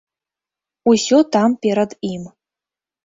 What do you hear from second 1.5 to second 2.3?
перад ім.